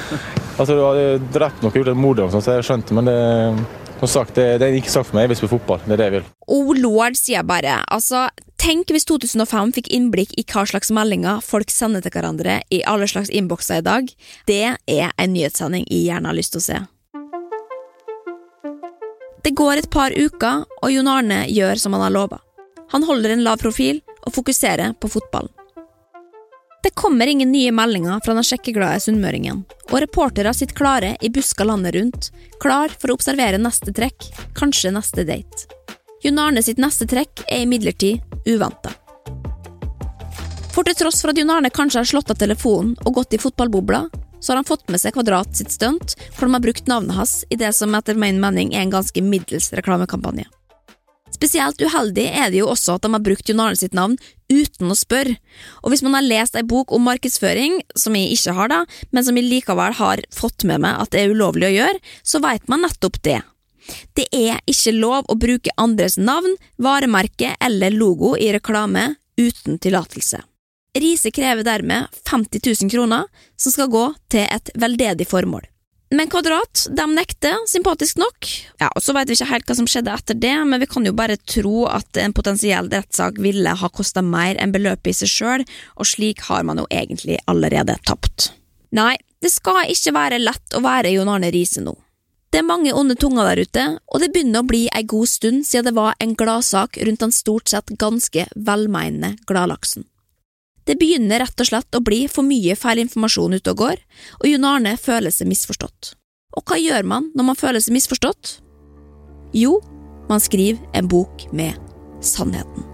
[0.54, 3.14] Altså, jeg har drept noe, gjort et mord, så jeg skjønte, men det
[4.04, 5.84] som sagt, det, det er ikke sagt for meg, jeg vil spille fotball.
[5.84, 6.26] Det er det jeg vil.
[6.54, 7.78] Oh lord, sier jeg bare.
[7.94, 8.28] Altså,
[8.64, 13.04] Tenk hvis 2005 fikk innblikk i hva slags meldinger folk sender til hverandre i alle
[13.10, 14.08] slags innbokser i dag.
[14.48, 16.78] Det er en nyhetssending jeg gjerne har lyst til å se.
[19.44, 22.40] Det går et par uker, og Jon Arne gjør som han har lova.
[22.94, 25.52] Han holder en lav profil og fokuserer på fotballen.
[26.84, 31.64] Det kommer ingen nye meldinger fra den sjekkeglade sunnmøringen, og reportere sitter klare i busker
[31.64, 32.26] landet rundt,
[32.60, 35.64] klar for å observere neste trekk, kanskje neste date.
[36.20, 38.92] Jon Arne sitt neste trekk er imidlertid uventa.
[40.74, 43.40] For til tross for at Jon Arne kanskje har slått av telefonen og gått i
[43.40, 44.02] fotballbobla,
[44.40, 47.46] så har han fått med seg Kvadrat sitt stunt, hvor de har brukt navnet hans
[47.48, 50.44] i det som etter min mening er en ganske middels reklamekampanje.
[51.44, 54.14] Spesielt uheldig er det jo også at de har brukt Arne sitt navn
[54.48, 55.34] uten å spørre,
[55.84, 58.78] og hvis man har lest ei bok om markedsføring, som jeg ikke har da,
[59.12, 62.40] men som jeg likevel har fått med meg at det er ulovlig å gjøre, så
[62.40, 63.42] veit man nettopp det.
[64.16, 70.40] Det er ikke lov å bruke andres navn, varemerke eller logo i reklame uten tillatelse.
[70.96, 73.28] Riise krever dermed 50 000 kroner,
[73.60, 75.68] som skal gå til et veldedig formål.
[76.14, 78.46] Men Kvadrat de nekter, sympatisk nok.
[78.78, 81.06] Ja, og Så vet vi ikke helt hva som skjedde etter det, men vi kan
[81.06, 85.32] jo bare tro at en potensiell rettssak ville ha kosta mer enn beløpet i seg
[85.32, 85.66] sjøl,
[85.98, 88.52] og slik har man jo egentlig allerede tapt.
[88.94, 91.96] Nei, det skal ikke være lett å være Jon Arne Riise nå.
[92.54, 95.66] Det er mange onde tunger der ute, og det begynner å bli ei god stund
[95.66, 100.06] siden det var en gladsak rundt den stort sett ganske velmeinende gladlaksen.
[100.84, 104.02] Det begynner rett og slett å bli for mye feil informasjon ute og går,
[104.42, 106.12] og Jon Arne føler seg misforstått.
[106.54, 108.58] Og hva gjør man når man føler seg misforstått?
[109.56, 109.78] Jo,
[110.28, 111.80] man skriver en bok med
[112.24, 112.90] sannheten.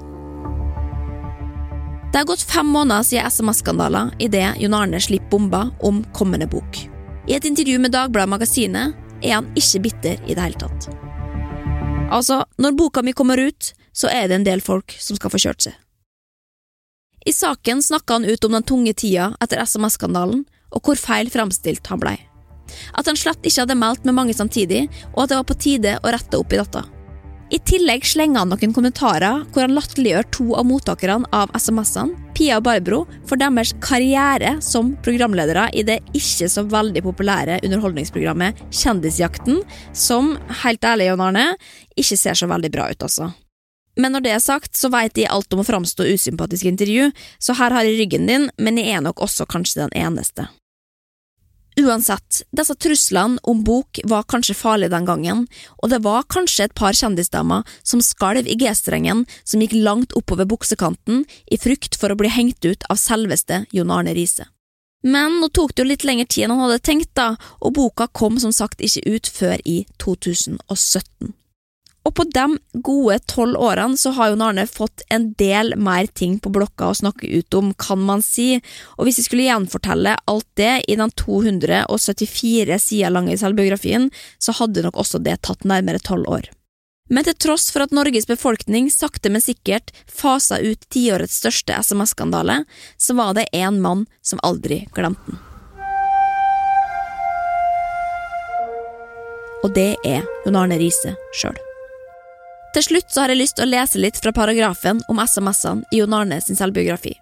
[2.11, 6.81] Det har gått fem måneder siden SMS-skandaler idet Jon Arne slipper bomba om kommende bok.
[7.31, 10.89] I et intervju med Dagbladet Magasinet er han ikke bitter i det hele tatt.
[12.11, 15.39] Altså, når boka mi kommer ut, så er det en del folk som skal få
[15.43, 15.77] kjørt seg.
[17.27, 21.87] I saken snakka han ut om den tunge tida etter SMS-skandalen, og hvor feil framstilt
[21.91, 22.17] han blei.
[22.97, 25.99] At han slett ikke hadde meldt med mange samtidig, og at det var på tide
[26.01, 26.85] å rette opp i dette.
[27.51, 32.61] I tillegg slenger han noen kommentarer hvor han latterliggjør to av mottakerne av SMS-ene, Pia
[32.61, 39.61] og Barbro, for deres karriere som programledere i det ikke så veldig populære underholdningsprogrammet Kjendisjakten,
[39.93, 41.47] som, helt ærlig, Jon Arne,
[41.99, 43.33] ikke ser så veldig bra ut, altså.
[44.01, 47.11] Men når det er sagt, så veit de alt om å framstå usympatisk i intervju,
[47.39, 50.49] så her har jeg ryggen din, men jeg er nok også kanskje den eneste.
[51.81, 55.45] Uansett, disse truslene om bok var kanskje farlige den gangen,
[55.79, 60.49] og det var kanskje et par kjendisdamer som skalv i G-strengen som gikk langt oppover
[60.51, 64.49] buksekanten i frykt for å bli hengt ut av selveste Jon Arne Riise.
[65.07, 68.11] Men nå tok det jo litt lengre tid enn han hadde tenkt, da, og boka
[68.13, 71.33] kom som sagt ikke ut før i 2017.
[72.09, 72.45] Og på de
[72.81, 76.97] gode tolv årene så har Jon Arne fått en del mer ting på blokka å
[76.97, 78.55] snakke ut om, kan man si,
[78.97, 84.09] og hvis jeg skulle gjenfortelle alt det i den 274 sider lange selvbiografien,
[84.41, 86.49] så hadde nok også det tatt nærmere tolv år.
[87.11, 92.63] Men til tross for at Norges befolkning sakte, men sikkert fasa ut tiårets største SMS-skandale,
[92.97, 95.41] så var det én mann som aldri glemte den.
[99.61, 101.59] Og det er Jon Arne Riise sjøl.
[102.75, 105.99] Til slutt så har jeg lyst til å lese litt fra paragrafen om SMS-ene i
[105.99, 107.17] Jon Arne sin selvbiografi.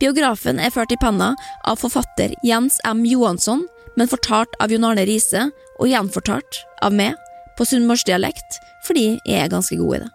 [0.00, 1.34] Biografen er ført i penna
[1.66, 3.02] av forfatter Jens M.
[3.04, 3.66] Johansson,
[3.98, 5.48] men fortalt av Jon Arne Riise
[5.78, 7.18] og gjenfortalt av meg
[7.58, 10.10] på sunnmørsdialekt, fordi jeg er ganske god i det.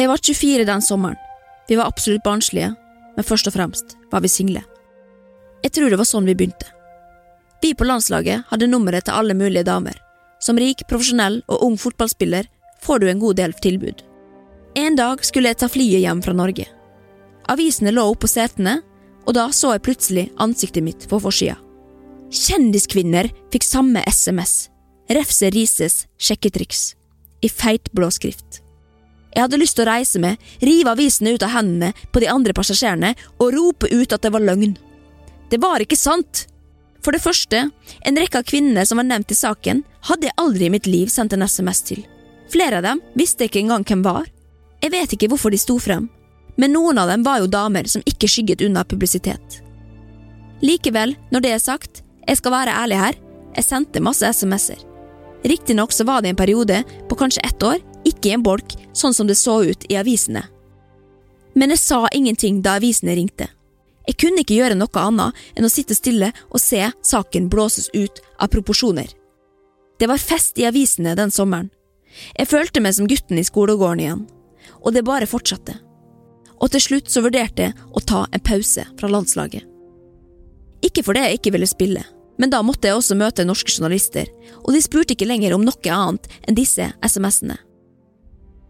[0.00, 1.18] Jeg var 24 den sommeren.
[1.68, 2.72] Vi var absolutt barnslige,
[3.14, 4.62] men først og fremst var vi single.
[5.60, 6.72] Jeg tror det var sånn vi begynte.
[7.60, 9.98] Vi på landslaget hadde nummeret til alle mulige damer.
[10.40, 12.48] Som rik, profesjonell og ung fotballspiller
[12.82, 14.02] får du en god del tilbud.
[14.74, 16.66] En dag skulle jeg ta flyet hjem fra Norge.
[17.50, 18.80] Avisene lå oppå setene,
[19.26, 21.58] og da så jeg plutselig ansiktet mitt på forsida.
[22.30, 24.68] Kjendiskvinner fikk samme SMS.
[25.10, 26.94] Refse Rises sjekketriks.
[27.42, 28.60] I feit blå skrift.
[29.34, 32.54] Jeg hadde lyst til å reise med, rive avisene ut av hendene på de andre
[32.54, 34.76] passasjerene og rope ut at det var løgn.
[35.50, 36.46] Det var ikke sant!
[37.00, 37.64] For det første,
[38.04, 41.10] en rekke av kvinnene som var nevnt i saken, hadde jeg aldri i mitt liv
[41.10, 42.02] sendt en SMS til.
[42.50, 44.26] Flere av dem visste ikke engang hvem var.
[44.82, 46.08] Jeg vet ikke hvorfor de sto frem,
[46.58, 49.60] men noen av dem var jo damer som ikke skygget unna publisitet.
[50.64, 53.18] Likevel, når det er sagt, jeg skal være ærlig her,
[53.56, 54.82] jeg sendte masse SMS-er.
[55.44, 59.14] Riktignok så var det en periode på kanskje ett år, ikke i en bolk, sånn
[59.16, 60.42] som det så ut i avisene.
[61.54, 63.48] Men jeg sa ingenting da avisene ringte.
[64.08, 68.20] Jeg kunne ikke gjøre noe annet enn å sitte stille og se saken blåses ut
[68.38, 69.08] av proporsjoner.
[70.00, 71.68] Det var fest i avisene den sommeren,
[72.36, 74.22] jeg følte meg som gutten i skolegården igjen,
[74.80, 75.76] og det bare fortsatte.
[76.60, 79.64] Og til slutt så vurderte jeg å ta en pause fra landslaget.
[80.84, 82.04] Ikke fordi jeg ikke ville spille,
[82.40, 84.28] men da måtte jeg også møte norske journalister,
[84.64, 87.58] og de spurte ikke lenger om noe annet enn disse SMS-ene.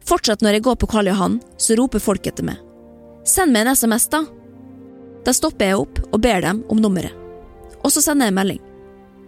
[0.06, 2.58] Fortsatt når jeg går på Karl Johan, så roper folk etter meg.
[3.28, 4.24] Send meg en SMS, da.
[5.26, 7.14] Da stopper jeg opp og ber dem om nummeret.
[7.84, 8.60] Og så sender jeg en melding.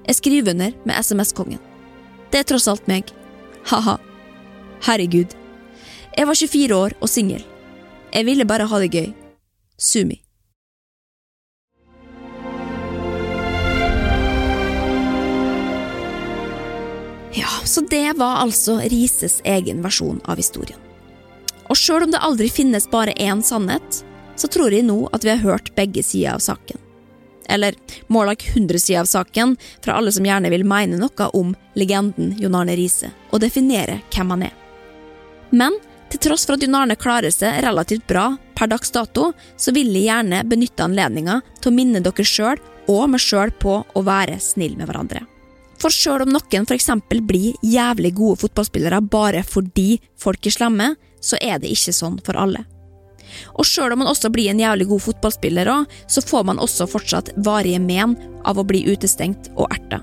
[0.08, 1.60] Jeg skriver under med SMS-kongen.
[2.32, 3.12] Det er tross alt meg.
[3.70, 3.98] Ha-ha.
[4.82, 5.36] Herregud.
[6.16, 7.44] Jeg var 24 år og singel.
[8.12, 9.08] Jeg ville bare ha det gøy.
[9.78, 10.18] Sumi.
[17.32, 20.78] Ja, så det var altså Rises egen versjon av historien.
[21.72, 24.02] Og sjøl om det aldri finnes bare én sannhet,
[24.36, 26.76] så tror jeg nå at vi har hørt begge sider av saken.
[27.48, 27.74] Eller
[28.08, 32.34] Morlach like 100 sider av saken, fra alle som gjerne vil mene noe om legenden
[32.38, 34.54] Jon Arne Riise, og definere hvem han er.
[35.50, 35.76] Men
[36.12, 39.92] til tross for at Jon Arne klarer seg relativt bra per dags dato, så vil
[39.94, 42.60] jeg gjerne benytte anledninga til å minne dere sjøl
[42.92, 45.22] og meg sjøl på å være snill med hverandre.
[45.82, 46.90] For sjøl om noen f.eks.
[47.26, 52.38] blir jævlig gode fotballspillere bare fordi folk er slemme, så er det ikke sånn for
[52.38, 52.66] alle.
[53.56, 55.70] Og sjøl om man også blir en jævlig god fotballspiller
[56.06, 60.02] så får man også fortsatt varige men av å bli utestengt og erta.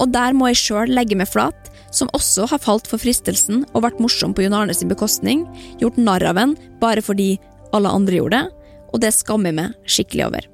[0.00, 3.86] Og der må jeg sjøl legge meg flat, som også har falt for fristelsen og
[3.86, 5.46] vært morsom på Jon Arne sin bekostning,
[5.80, 7.36] gjort narr av en bare fordi
[7.76, 10.50] alle andre gjorde det, og det skammer jeg meg skikkelig over.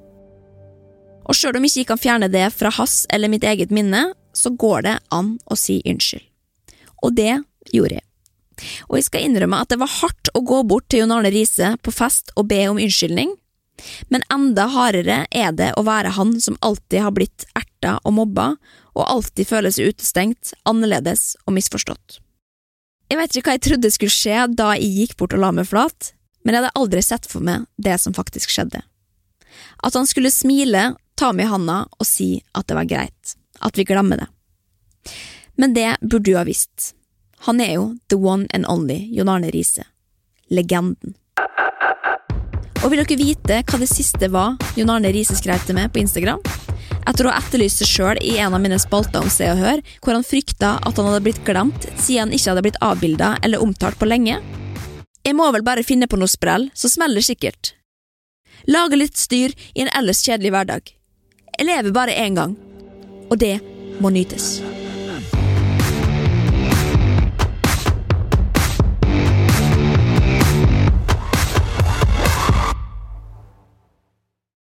[1.22, 4.50] Og sjøl om jeg ikke kan fjerne det fra hans eller mitt eget minne, så
[4.50, 6.24] går det an å si unnskyld.
[7.02, 7.34] Og det
[7.74, 8.06] gjorde jeg.
[8.88, 11.74] Og jeg skal innrømme at det var hardt å gå bort til Jon Arne Riise
[11.82, 13.32] på fest og be om unnskyldning,
[14.12, 18.52] men enda hardere er det å være han som alltid har blitt erta og mobba,
[18.92, 22.20] og alltid føler seg utestengt, annerledes og misforstått.
[23.10, 25.68] Jeg vet ikke hva jeg trodde skulle skje da jeg gikk bort og la meg
[25.68, 28.82] flat, men jeg hadde aldri sett for meg det som faktisk skjedde.
[29.84, 33.76] At han skulle smile, ta meg i handa og si at det var greit, at
[33.78, 34.28] vi glemmer det.
[35.60, 36.92] Men det burde du ha visst.
[37.42, 39.82] Han er jo the one and only Jon Arne Riise.
[40.50, 41.16] Legenden.
[42.82, 46.02] Og vil dere vite hva det siste var Jon Arne Riise skrev til meg på
[46.02, 46.42] Instagram?
[47.02, 49.82] Etter å ha etterlyst seg sjøl i en av mine spalter om Se og Hør,
[50.04, 53.62] hvor han frykta at han hadde blitt glemt siden han ikke hadde blitt avbilda eller
[53.64, 54.38] omtalt på lenge.
[55.22, 57.72] Jeg må vel bare finne på noe sprell, så smeller det sikkert.
[58.70, 60.94] Lage litt styr i en ellers kjedelig hverdag.
[61.58, 62.54] Jeg lever bare én gang,
[63.30, 63.56] og det
[63.98, 64.60] må nytes.